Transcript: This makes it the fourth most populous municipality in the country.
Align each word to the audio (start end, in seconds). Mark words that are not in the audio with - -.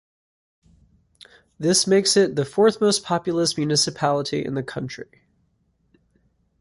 This 1.59 1.85
makes 1.85 2.17
it 2.17 2.35
the 2.35 2.43
fourth 2.43 2.81
most 2.81 3.03
populous 3.03 3.55
municipality 3.55 4.43
in 4.43 4.55
the 4.55 4.63
country. 4.63 5.25